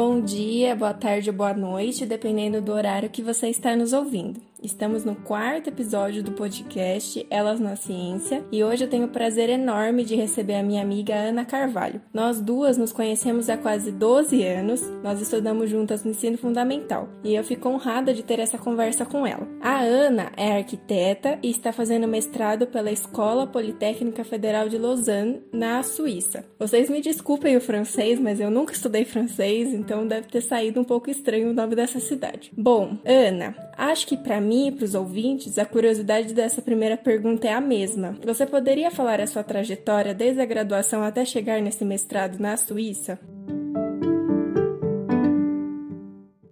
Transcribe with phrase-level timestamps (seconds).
[0.00, 4.40] Bom dia, boa tarde ou boa noite, dependendo do horário que você está nos ouvindo.
[4.62, 9.48] Estamos no quarto episódio do podcast Elas na Ciência e hoje eu tenho o prazer
[9.48, 12.02] enorme de receber a minha amiga Ana Carvalho.
[12.12, 17.36] Nós duas nos conhecemos há quase 12 anos, nós estudamos juntas no ensino fundamental e
[17.36, 19.46] eu fico honrada de ter essa conversa com ela.
[19.60, 25.84] A Ana é arquiteta e está fazendo mestrado pela Escola Politécnica Federal de Lausanne, na
[25.84, 26.44] Suíça.
[26.58, 30.84] Vocês me desculpem o francês, mas eu nunca estudei francês, então deve ter saído um
[30.84, 32.50] pouco estranho o nome dessa cidade.
[32.56, 37.46] Bom, Ana, acho que para mim e para os ouvintes, a curiosidade dessa primeira pergunta
[37.46, 38.16] é a mesma.
[38.24, 43.18] Você poderia falar a sua trajetória desde a graduação até chegar nesse mestrado na Suíça?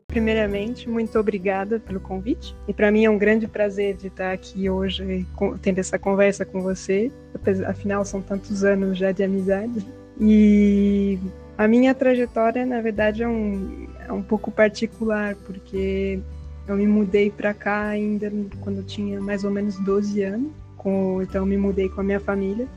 [0.07, 2.57] Primeiramente, muito obrigada pelo convite.
[2.67, 5.27] E para mim é um grande prazer de estar aqui hoje
[5.61, 7.13] tendo essa conversa com você.
[7.67, 9.85] Afinal, são tantos anos já de amizade.
[10.19, 11.19] E
[11.59, 16.21] a minha trajetória, na verdade, é um, é um pouco particular, porque
[16.69, 20.51] eu me mudei para cá ainda quando eu tinha mais ou menos 12 anos.
[20.77, 22.69] Com, então me mudei com a minha família.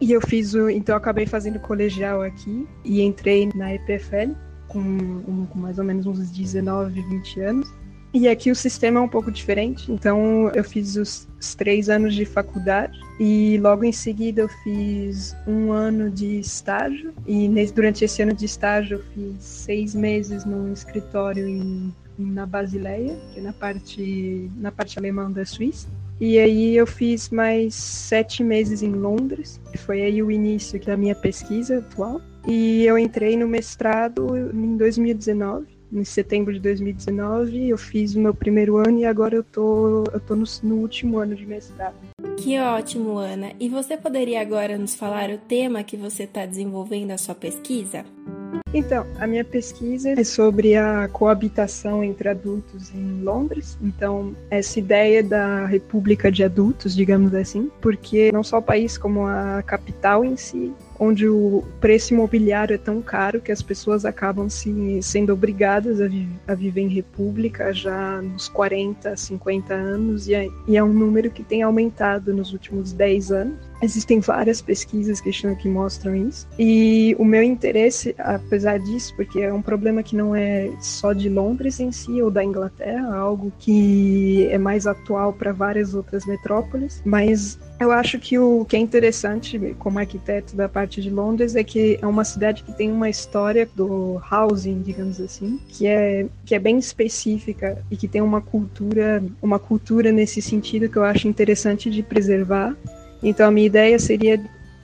[0.00, 0.68] E eu fiz o.
[0.68, 4.32] Então eu acabei fazendo colegial aqui e entrei na EPFL
[4.68, 7.78] com, um, com mais ou menos uns 19, 20 anos.
[8.12, 12.14] E aqui o sistema é um pouco diferente, então eu fiz os, os, três anos
[12.14, 17.12] de faculdade e logo em seguida eu fiz um ano de estágio.
[17.26, 22.44] E nesse, durante esse ano de estágio eu fiz seis meses num escritório em na
[22.44, 25.88] Basileia, que é na parte, na parte alemã da Suíça.
[26.20, 31.14] E aí eu fiz mais sete meses em Londres, foi aí o início da minha
[31.14, 32.20] pesquisa atual.
[32.46, 38.34] E eu entrei no mestrado em 2019, em setembro de 2019, eu fiz o meu
[38.34, 41.94] primeiro ano e agora eu tô, eu tô no, no último ano de mestrado.
[42.36, 43.52] Que ótimo, Ana!
[43.58, 48.04] E você poderia agora nos falar o tema que você está desenvolvendo a sua pesquisa?
[48.72, 53.78] Então, a minha pesquisa é sobre a coabitação entre adultos em Londres.
[53.82, 59.26] Então, essa ideia da república de adultos, digamos assim, porque não só o país como
[59.26, 64.48] a capital em si onde o preço imobiliário é tão caro que as pessoas acabam
[64.48, 70.34] se, sendo obrigadas a, vi a viver em república já nos 40, 50 anos, e
[70.34, 73.67] é, e é um número que tem aumentado nos últimos 10 anos.
[73.80, 76.46] Existem várias pesquisas que, que mostram isso.
[76.58, 81.28] E o meu interesse, apesar disso, porque é um problema que não é só de
[81.28, 87.02] Londres em si ou da Inglaterra, algo que é mais atual para várias outras metrópoles,
[87.04, 91.62] mas eu acho que o que é interessante como arquiteto da parte de Londres é
[91.62, 96.54] que é uma cidade que tem uma história do housing, digamos assim, que é, que
[96.54, 101.28] é bem específica e que tem uma cultura, uma cultura nesse sentido que eu acho
[101.28, 102.76] interessante de preservar.
[103.22, 104.40] Então a minha ideia seria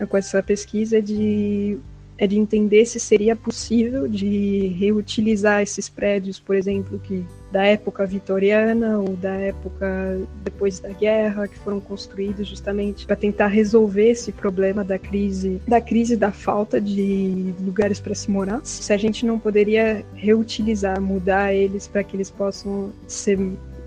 [0.09, 1.79] com essa pesquisa de
[2.17, 8.07] é de entender se seria possível de reutilizar esses prédios, por exemplo, que da época
[8.07, 14.33] vitoriana ou da época depois da guerra, que foram construídos justamente para tentar resolver esse
[14.33, 18.61] problema da crise, da crise da falta de lugares para se morar.
[18.65, 23.39] Se a gente não poderia reutilizar, mudar eles para que eles possam ser,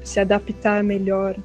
[0.03, 1.35] se adaptar melhor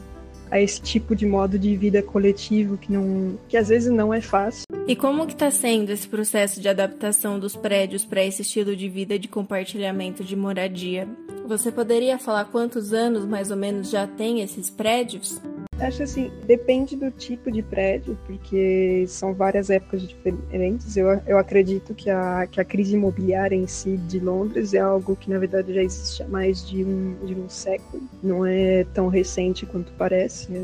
[0.52, 4.20] a esse tipo de modo de vida coletivo que não que às vezes não é
[4.20, 4.64] fácil.
[4.86, 8.86] E como que está sendo esse processo de adaptação dos prédios para esse estilo de
[8.86, 11.08] vida de compartilhamento de moradia?
[11.46, 15.40] Você poderia falar quantos anos mais ou menos já tem esses prédios?
[15.82, 20.96] Acho assim, depende do tipo de prédio, porque são várias épocas diferentes.
[20.96, 25.16] Eu, eu acredito que a, que a crise imobiliária em si de Londres é algo
[25.16, 28.00] que, na verdade, já existe há mais de um, de um século.
[28.22, 30.54] Não é tão recente quanto parece.
[30.54, 30.60] É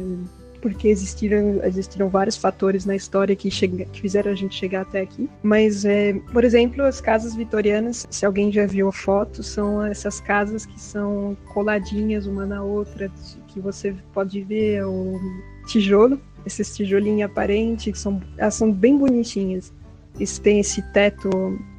[0.61, 5.29] porque existiram, existiram vários fatores na história que, que fizeram a gente chegar até aqui.
[5.43, 10.67] Mas, é, por exemplo, as casas vitorianas, se alguém já viu fotos, são essas casas
[10.67, 13.11] que são coladinhas uma na outra,
[13.49, 15.21] que você pode ver o
[15.67, 19.73] tijolo, esses tijolinhos aparentes, que são, elas são bem bonitinhas.
[20.17, 21.29] Eles têm esse teto,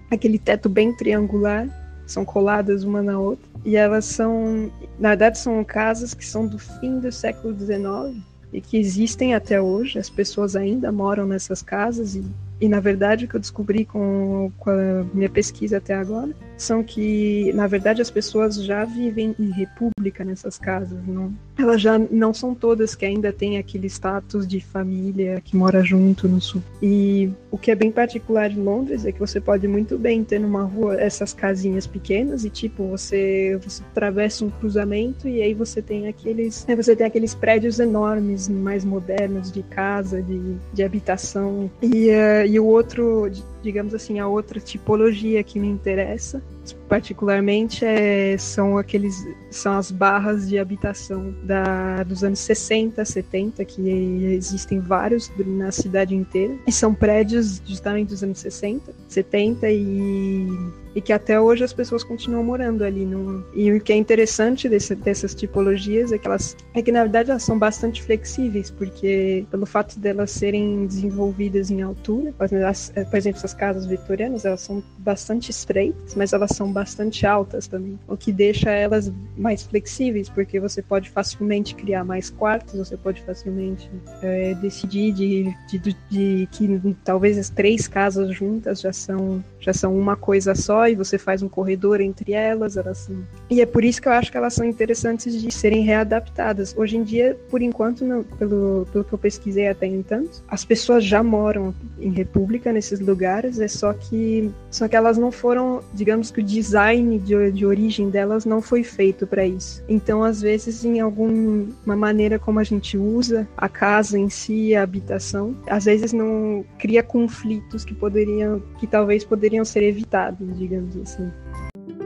[0.09, 1.67] aquele teto bem triangular,
[2.05, 3.47] são coladas uma na outra.
[3.65, 8.61] E elas são, na verdade, são casas que são do fim do século XIX e
[8.61, 9.99] que existem até hoje.
[9.99, 12.23] As pessoas ainda moram nessas casas e,
[12.59, 16.83] e na verdade, o que eu descobri com, com a minha pesquisa até agora são
[16.83, 21.33] que, na verdade, as pessoas já vivem em república nessas casas, não?
[21.57, 26.27] Elas já não são todas que ainda têm aquele status de família que mora junto
[26.27, 26.61] no sul.
[26.81, 30.39] E o que é bem particular de Londres é que você pode muito bem ter
[30.39, 35.81] numa rua essas casinhas pequenas e tipo você você atravessa um cruzamento e aí você
[35.81, 41.69] tem aqueles né, você tem aqueles prédios enormes mais modernos de casa de, de habitação
[41.81, 43.29] e, uh, e o outro
[43.61, 46.41] digamos assim, a outra tipologia que me interessa
[46.87, 49.15] particularmente é, são aqueles
[49.51, 53.89] são as barras de habitação da, dos anos 60, 70, que
[54.33, 56.55] existem vários na cidade inteira.
[56.67, 60.47] E são prédios justamente dos anos 60, 70 e
[60.95, 63.05] e que até hoje as pessoas continuam morando ali.
[63.05, 63.45] No...
[63.53, 67.31] E o que é interessante desse, dessas tipologias é que elas, é que na verdade
[67.31, 73.53] elas são bastante flexíveis, porque pelo fato delas serem desenvolvidas em altura, por exemplo, essas
[73.53, 78.69] casas vitorianas, elas são bastante estreitas, mas elas são bastante altas também, o que deixa
[78.69, 83.89] elas mais flexíveis, porque você pode facilmente criar mais quartos, você pode facilmente
[84.21, 89.73] é, decidir de, de, de, de que talvez as três casas juntas já são já
[89.73, 93.23] são uma coisa só e você faz um corredor entre elas, elas assim.
[93.49, 96.75] E é por isso que eu acho que elas são interessantes de serem readaptadas.
[96.77, 101.03] Hoje em dia, por enquanto, não, pelo, pelo que eu pesquisei até então, as pessoas
[101.03, 106.31] já moram em república nesses lugares, é só que só que elas não foram, digamos
[106.31, 109.83] que o design de, de origem delas não foi feito para isso.
[109.87, 114.83] Então, às vezes, em alguma maneira como a gente usa a casa em si, a
[114.83, 121.31] habitação, às vezes não cria conflitos que poderiam, que talvez poderiam ser evitados, digamos assim.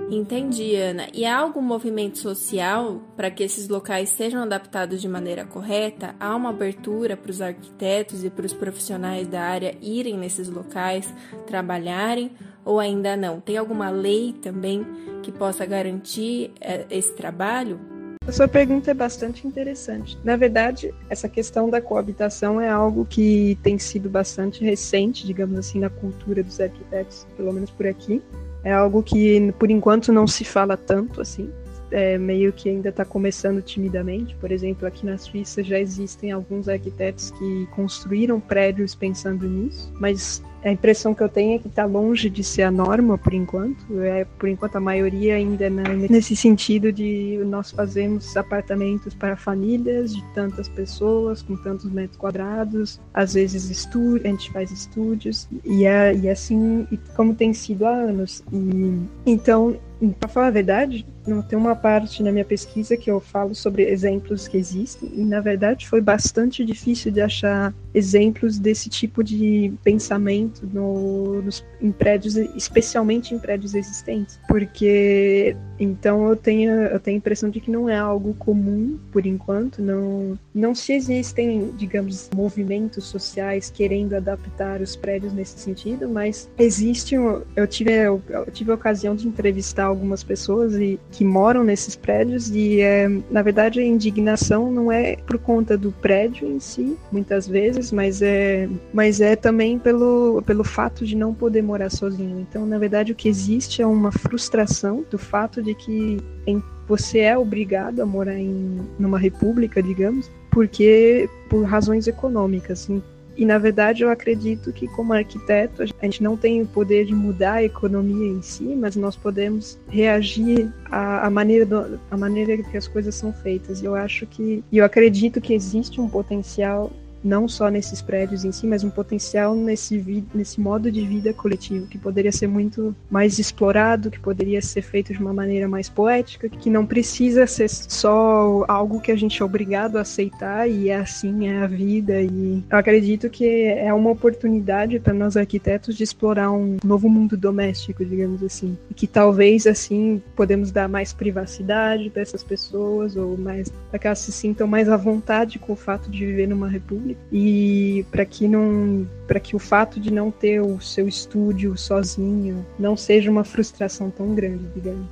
[0.09, 1.07] Entendi, Ana.
[1.13, 6.13] E há algum movimento social para que esses locais sejam adaptados de maneira correta?
[6.19, 11.11] Há uma abertura para os arquitetos e para os profissionais da área irem nesses locais,
[11.47, 12.31] trabalharem,
[12.63, 13.39] ou ainda não?
[13.39, 14.85] Tem alguma lei também
[15.23, 17.79] que possa garantir eh, esse trabalho?
[18.25, 20.17] A sua pergunta é bastante interessante.
[20.23, 25.79] Na verdade, essa questão da coabitação é algo que tem sido bastante recente, digamos assim,
[25.79, 28.21] na cultura dos arquitetos, pelo menos por aqui.
[28.63, 31.51] É algo que, por enquanto, não se fala tanto assim.
[31.93, 34.35] É meio que ainda está começando timidamente.
[34.35, 40.41] Por exemplo, aqui na Suíça já existem alguns arquitetos que construíram prédios pensando nisso, mas
[40.63, 43.99] a impressão que eu tenho é que está longe de ser a norma por enquanto.
[44.01, 50.15] É, por enquanto a maioria ainda é nesse sentido de nós fazemos apartamentos para famílias
[50.15, 55.85] de tantas pessoas, com tantos metros quadrados, às vezes estúdio, a gente faz estúdios, e,
[55.85, 58.43] é, e é assim como tem sido há anos.
[58.51, 59.77] E, então,
[60.19, 63.83] para falar a verdade, não tem uma parte na minha pesquisa que eu falo sobre
[63.83, 69.73] exemplos que existem, e na verdade foi bastante difícil de achar exemplos desse tipo de
[69.83, 77.15] pensamento no, nos, em prédios, especialmente em prédios existentes, porque então eu tenho, eu tenho
[77.15, 82.29] a impressão de que não é algo comum por enquanto, não, não se existem, digamos,
[82.33, 88.21] movimentos sociais querendo adaptar os prédios nesse sentido, mas existe, eu tive, eu
[88.51, 93.43] tive a ocasião de entrevistar algumas pessoas e que moram nesses prédios e é, na
[93.43, 98.67] verdade a indignação não é por conta do prédio em si, muitas vezes, mas é,
[98.91, 102.39] mas é também pelo, pelo fato de não poder morar sozinho.
[102.39, 106.17] Então, na verdade, o que existe é uma frustração do fato de que
[106.47, 112.89] em, você é obrigado a morar em numa república, digamos, porque por razões econômicas.
[113.35, 117.15] E na verdade eu acredito que como arquiteto a gente não tem o poder de
[117.15, 122.57] mudar a economia em si, mas nós podemos reagir à, à maneira do, à maneira
[122.57, 123.81] que as coisas são feitas.
[123.81, 126.91] E eu acho que eu acredito que existe um potencial
[127.23, 131.87] não só nesses prédios em si, mas um potencial nesse, nesse modo de vida coletivo,
[131.87, 136.49] que poderia ser muito mais explorado, que poderia ser feito de uma maneira mais poética,
[136.49, 140.97] que não precisa ser só algo que a gente é obrigado a aceitar e é
[140.97, 142.21] assim, é a vida.
[142.21, 147.37] E eu acredito que é uma oportunidade para nós arquitetos de explorar um novo mundo
[147.37, 148.77] doméstico, digamos assim.
[148.89, 154.07] E que talvez assim podemos dar mais privacidade para essas pessoas, ou mais para que
[154.07, 158.25] elas se sintam mais à vontade com o fato de viver numa república e para
[158.25, 163.31] que não para que o fato de não ter o seu estúdio sozinho não seja
[163.31, 165.07] uma frustração tão grande, digamos.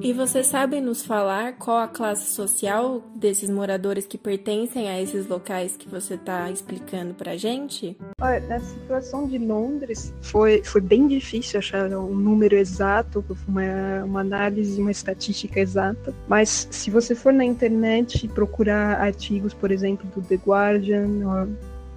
[0.00, 5.26] E você sabe nos falar qual a classe social desses moradores que pertencem a esses
[5.26, 7.96] locais que você está explicando para gente?
[8.20, 14.20] Olha, na situação de Londres foi, foi bem difícil achar um número exato, uma, uma
[14.20, 16.14] análise, uma estatística exata.
[16.28, 21.48] Mas se você for na internet procurar artigos, por exemplo, do The Guardian,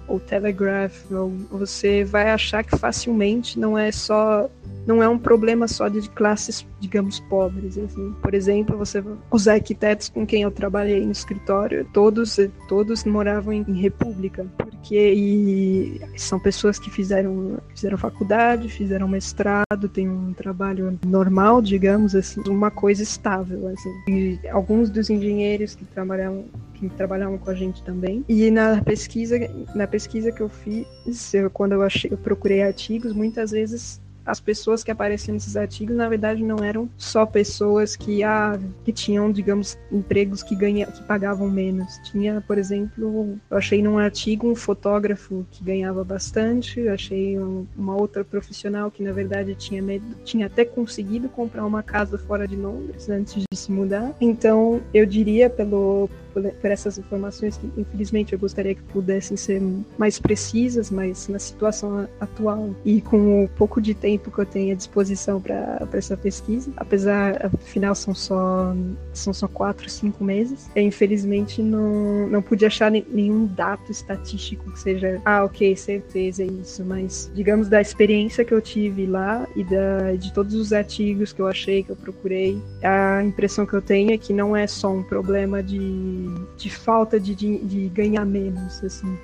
[0.08, 4.50] ou Telegraph, ou você vai achar que facilmente não é só
[4.86, 7.78] não é um problema só de classes, digamos, pobres.
[7.78, 8.14] Assim.
[8.22, 13.64] Por exemplo, você os arquitetos com quem eu trabalhei no escritório, todos todos moravam em,
[13.66, 21.60] em república, porque são pessoas que fizeram fizeram faculdade, fizeram mestrado, têm um trabalho normal,
[21.60, 23.68] digamos assim, uma coisa estável.
[23.68, 23.90] Assim.
[24.08, 26.44] E alguns dos engenheiros que trabalhavam
[26.74, 28.24] que trabalhavam com a gente também.
[28.26, 29.36] E na pesquisa,
[29.74, 34.40] na pesquisa que eu fiz, eu, quando eu achei, eu procurei artigos, muitas vezes as
[34.40, 39.30] pessoas que apareciam nesses artigos, na verdade, não eram só pessoas que, ah, que tinham,
[39.32, 41.98] digamos, empregos que, ganha, que pagavam menos.
[42.04, 47.66] Tinha, por exemplo, eu achei num artigo um fotógrafo que ganhava bastante, eu achei um,
[47.76, 52.46] uma outra profissional que, na verdade, tinha, medo, tinha até conseguido comprar uma casa fora
[52.46, 54.14] de Londres antes de se mudar.
[54.20, 59.60] Então, eu diria, pelo, por, por essas informações que, infelizmente, eu gostaria que pudessem ser
[59.98, 64.72] mais precisas, mas na situação atual e com o pouco de tempo que eu tenho
[64.72, 68.74] à disposição para essa pesquisa, apesar, afinal, são só,
[69.12, 74.80] são só quatro, cinco meses, eu, infelizmente não, não pude achar nenhum dado estatístico que
[74.80, 79.64] seja, ah, ok, certeza, é isso, mas digamos da experiência que eu tive lá e
[79.64, 83.82] da, de todos os artigos que eu achei, que eu procurei, a impressão que eu
[83.82, 86.19] tenho é que não é só um problema de
[86.56, 89.18] de, falta de, de, de ganhar menos, assim.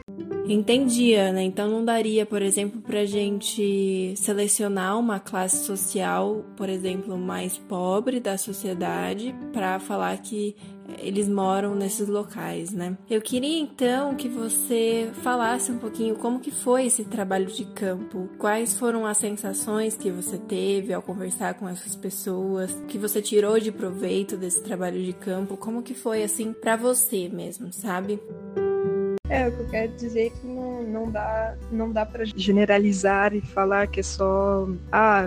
[0.49, 1.43] Entendi, Ana.
[1.43, 8.21] Então não daria, por exemplo, para gente selecionar uma classe social, por exemplo, mais pobre
[8.21, 10.55] da sociedade, para falar que
[10.99, 12.97] eles moram nesses locais, né?
[13.09, 18.29] Eu queria então que você falasse um pouquinho como que foi esse trabalho de campo,
[18.39, 23.59] quais foram as sensações que você teve ao conversar com essas pessoas, que você tirou
[23.59, 28.21] de proveito desse trabalho de campo, como que foi assim para você mesmo, sabe?
[29.29, 30.47] É, o que eu quero dizer é que
[31.07, 35.25] não, dá, não dá para generalizar e falar que é só ah,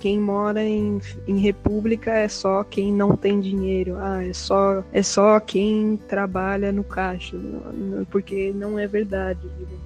[0.00, 5.02] quem mora em, em república é só quem não tem dinheiro, ah, é só é
[5.02, 7.36] só quem trabalha no caixa,
[8.10, 9.40] porque não é verdade.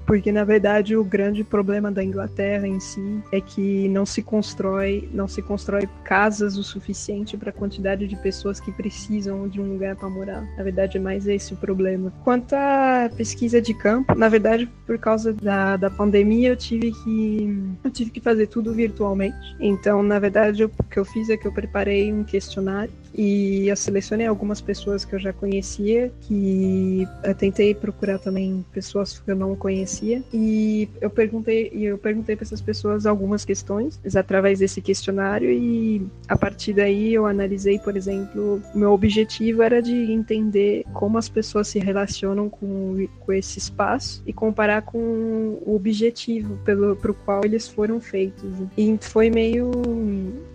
[0.09, 5.07] Porque na verdade o grande problema da Inglaterra em si é que não se constrói,
[5.13, 9.71] não se constrói casas o suficiente para a quantidade de pessoas que precisam de um
[9.71, 10.41] lugar para morar.
[10.57, 12.11] Na verdade é mais esse o problema.
[12.25, 14.15] Quanto à pesquisa de campo.
[14.15, 18.73] Na verdade, por causa da, da pandemia, eu tive que eu tive que fazer tudo
[18.73, 19.37] virtualmente.
[19.61, 23.77] Então, na verdade, o que eu fiz é que eu preparei um questionário e eu
[23.77, 29.37] selecionei algumas pessoas que eu já conhecia, que eu tentei procurar também pessoas que eu
[29.37, 34.81] não conhecia e eu perguntei e eu perguntei para essas pessoas algumas questões através desse
[34.81, 41.19] questionário e a partir daí eu analisei, por exemplo, meu objetivo era de entender como
[41.19, 47.15] as pessoas se relacionam com, com esse espaço e comparar com o objetivo pelo pro
[47.15, 48.51] qual eles foram feitos.
[48.77, 49.71] E foi meio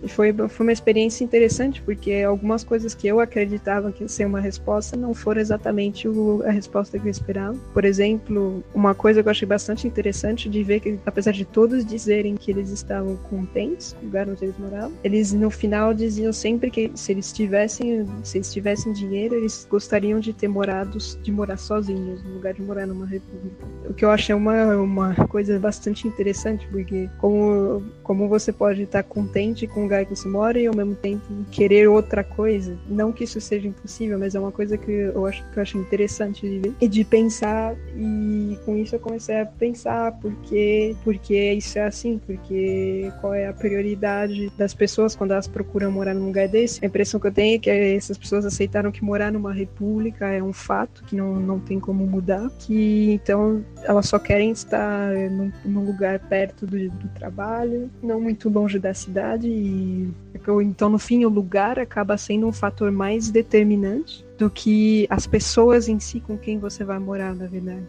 [0.08, 2.12] foi, foi uma experiência interessante porque
[2.44, 6.52] algumas coisas que eu acreditava que ia ser uma resposta não foram exatamente o, a
[6.52, 7.58] resposta que eu esperava.
[7.74, 11.86] Por exemplo, uma coisa que eu achei bastante interessante de ver que apesar de todos
[11.86, 16.34] dizerem que eles estavam contentes com o lugar onde eles moravam, eles no final diziam
[16.34, 21.32] sempre que se eles tivessem se eles tivessem dinheiro, eles gostariam de ter morado de
[21.32, 23.66] morar sozinhos no lugar de morar numa república.
[23.90, 29.04] O que eu achei uma, uma coisa bastante interessante, porque como, como você pode estar
[29.04, 32.78] contente com o lugar que você mora e ao mesmo tempo querer outra coisa.
[32.88, 35.78] Não que isso seja impossível, mas é uma coisa que eu acho que eu acho
[35.78, 37.76] interessante de ver e de pensar.
[37.96, 43.48] E com isso eu comecei a pensar porque, porque isso é assim, porque qual é
[43.48, 46.84] a prioridade das pessoas quando elas procuram morar num lugar desse.
[46.84, 50.42] A impressão que eu tenho é que essas pessoas aceitaram que morar numa república é
[50.42, 55.52] um fato que não, não tem como mudar, que então elas só querem estar num,
[55.66, 60.12] num lugar perto do, do trabalho, não muito longe da cidade e
[60.62, 65.88] então no fim o lugar acaba sendo um fator mais determinante do que as pessoas
[65.88, 67.84] em si com quem você vai morar, na verdade.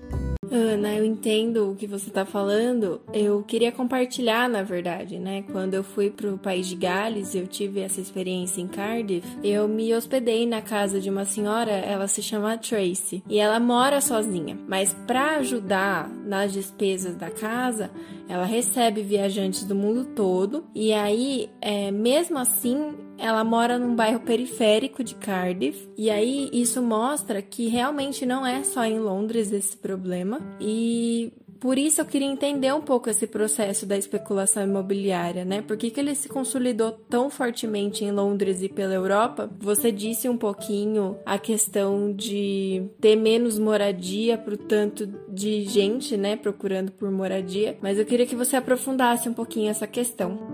[0.51, 3.01] Ana, eu entendo o que você está falando.
[3.13, 5.43] Eu queria compartilhar, na verdade, né?
[5.51, 9.27] Quando eu fui para o país de Gales, eu tive essa experiência em Cardiff.
[9.43, 14.01] Eu me hospedei na casa de uma senhora, ela se chama Tracy, e ela mora
[14.01, 14.57] sozinha.
[14.69, 17.91] Mas para ajudar nas despesas da casa,
[18.29, 20.65] ela recebe viajantes do mundo todo.
[20.75, 26.83] E aí, é, mesmo assim, ela mora num bairro periférico de Cardiff, e aí isso
[26.83, 30.41] mostra que realmente não é só em Londres esse problema.
[30.61, 31.33] E
[31.65, 35.63] por isso eu queria entender um pouco esse processo da especulação imobiliária, né?
[35.63, 39.51] Por que, que ele se consolidou tão fortemente em Londres e pela Europa?
[39.61, 46.37] Você disse um pouquinho a questão de ter menos moradia pro tanto de gente, né,
[46.37, 50.54] procurando por moradia, mas eu queria que você aprofundasse um pouquinho essa questão.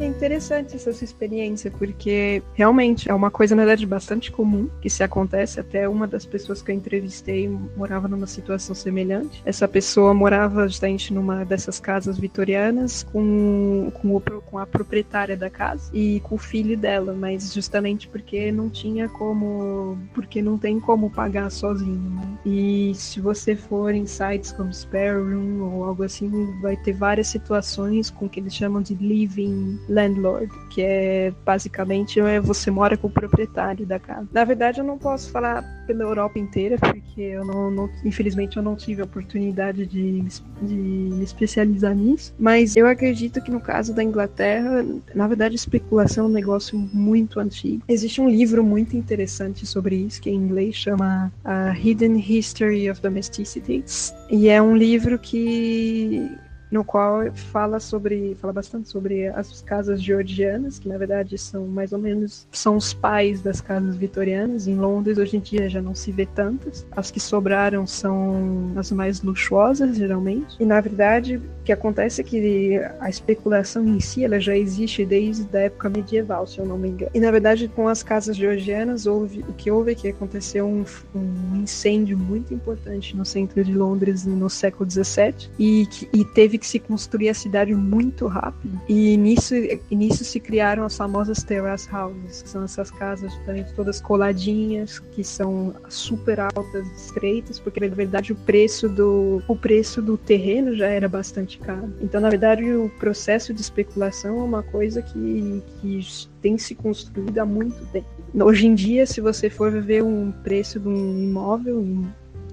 [0.00, 4.88] É interessante essa sua experiência, porque realmente é uma coisa, na verdade, bastante comum que
[4.88, 5.60] se acontece.
[5.60, 9.42] Até uma das pessoas que eu entrevistei morava numa situação semelhante.
[9.44, 15.50] Essa pessoa morava justamente numa dessas casas vitorianas com, com, o, com a proprietária da
[15.50, 19.98] casa e com o filho dela, mas justamente porque não tinha como.
[20.14, 22.38] porque não tem como pagar sozinho, né?
[22.46, 26.30] E se você for em sites como Spare Room ou algo assim,
[26.62, 32.20] vai ter várias situações com o que eles chamam de living landlord, que é basicamente
[32.20, 34.28] é você mora com o proprietário da casa.
[34.32, 38.62] Na verdade, eu não posso falar pela Europa inteira, porque eu não, não infelizmente eu
[38.62, 40.22] não tive a oportunidade de,
[40.62, 46.26] de me especializar nisso, mas eu acredito que no caso da Inglaterra, na verdade, especulação
[46.26, 47.82] é um negócio muito antigo.
[47.88, 53.02] Existe um livro muito interessante sobre isso, que em inglês chama A Hidden History of
[53.02, 53.84] Domesticity,
[54.30, 56.30] e é um livro que
[56.70, 61.92] no qual fala sobre fala bastante sobre as casas georgianas que na verdade são mais
[61.92, 64.68] ou menos são os pais das casas vitorianas.
[64.68, 66.86] Em Londres hoje em dia já não se vê tantas.
[66.92, 70.56] As que sobraram são as mais luxuosas geralmente.
[70.60, 75.04] E na verdade o que acontece é que a especulação em si ela já existe
[75.04, 77.10] desde a época medieval se eu não me engano.
[77.14, 80.84] E na verdade com as casas georgianas houve o que houve é que aconteceu um,
[81.14, 86.66] um incêndio muito importante no centro de Londres no século 17 e, e teve que
[86.66, 88.78] se construir a cidade muito rápido.
[88.88, 93.32] E nisso, e nisso se criaram as famosas terrace houses, que são essas casas
[93.74, 100.02] todas coladinhas, que são super altas, estreitas, porque na verdade o preço do o preço
[100.02, 101.92] do terreno já era bastante caro.
[102.00, 106.00] Então, na verdade, o processo de especulação é uma coisa que, que
[106.40, 108.08] tem se construído há muito tempo.
[108.34, 112.06] Hoje em dia, se você for ver um preço de um imóvel em,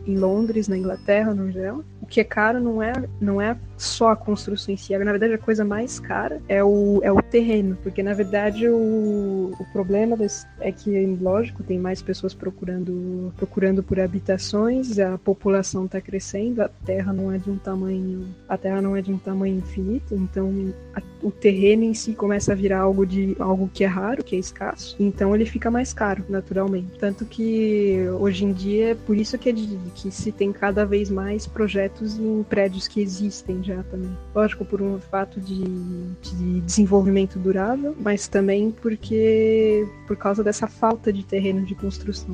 [0.07, 4.09] em Londres, na Inglaterra, no geral, o que é caro não é, não é só
[4.09, 4.97] a construção em si.
[4.97, 9.51] Na verdade, a coisa mais cara é o, é o terreno, porque na verdade o,
[9.57, 15.85] o problema desse, é que, lógico, tem mais pessoas procurando, procurando por habitações, a população
[15.85, 19.17] está crescendo, a terra não é de um tamanho, a terra não é de um
[19.17, 23.83] tamanho infinito, então a, o terreno em si começa a virar algo de algo que
[23.83, 26.97] é raro, que é escasso, então ele fica mais caro, naturalmente.
[26.99, 30.85] Tanto que hoje em dia, é por isso que, é de, que se tem cada
[30.85, 34.09] vez mais projetos em prédios que existem já também.
[34.33, 35.63] Lógico, por um fato de,
[36.21, 42.31] de desenvolvimento durável, mas também porque por causa dessa falta de terreno de construção.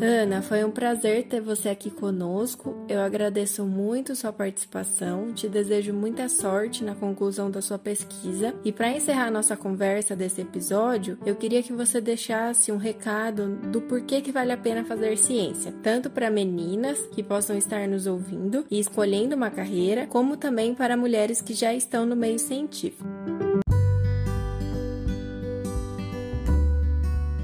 [0.00, 2.84] Ana, foi um prazer ter você aqui conosco.
[2.88, 8.54] Eu agradeço muito sua participação, te desejo muita sorte na conclusão da sua pesquisa.
[8.64, 13.80] E para encerrar nossa conversa desse episódio, eu queria que você deixasse um recado do
[13.80, 18.64] porquê que vale a pena fazer ciência, tanto para meninas que possam estar nos ouvindo
[18.70, 23.37] e escolhendo uma carreira, como também para mulheres que já estão no meio científico.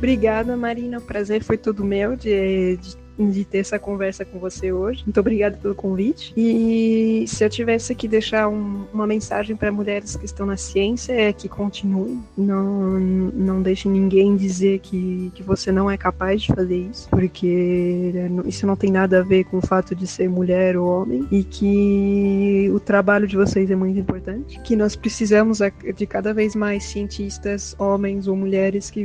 [0.04, 0.98] Obrigada, Marina.
[0.98, 5.02] O prazer foi todo meu de, de de ter essa conversa com você hoje.
[5.04, 6.32] Muito obrigada pelo convite.
[6.36, 11.12] E se eu tivesse que deixar um, uma mensagem para mulheres que estão na ciência
[11.12, 12.22] é que continuem.
[12.36, 18.12] Não, não deixe ninguém dizer que, que você não é capaz de fazer isso, porque
[18.46, 21.42] isso não tem nada a ver com o fato de ser mulher ou homem e
[21.44, 24.60] que o trabalho de vocês é muito importante.
[24.60, 25.58] Que nós precisamos
[25.96, 29.04] de cada vez mais cientistas, homens ou mulheres que,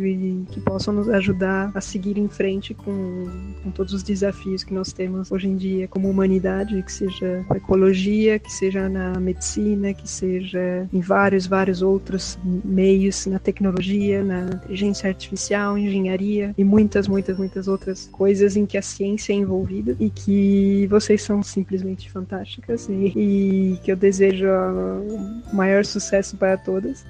[0.50, 3.26] que possam nos ajudar a seguir em frente com,
[3.64, 7.46] com todos os os desafios que nós temos hoje em dia como humanidade, que seja
[7.50, 14.24] na ecologia, que seja na medicina, que seja em vários, vários outros meios, na tecnologia,
[14.24, 19.36] na inteligência artificial, engenharia e muitas, muitas, muitas outras coisas em que a ciência é
[19.36, 26.38] envolvida e que vocês são simplesmente fantásticas e, e que eu desejo o maior sucesso
[26.38, 27.06] para todas.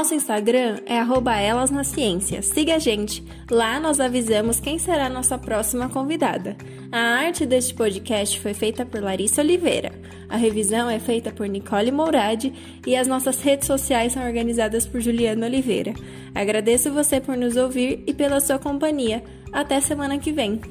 [0.00, 0.96] Nosso Instagram é
[1.46, 2.40] @elasnaciência.
[2.40, 3.22] Siga a gente.
[3.50, 6.56] Lá nós avisamos quem será nossa próxima convidada.
[6.90, 9.92] A arte deste podcast foi feita por Larissa Oliveira.
[10.26, 12.50] A revisão é feita por Nicole Mourad
[12.86, 15.92] e as nossas redes sociais são organizadas por Juliana Oliveira.
[16.34, 19.22] Agradeço você por nos ouvir e pela sua companhia.
[19.52, 20.62] Até semana que vem.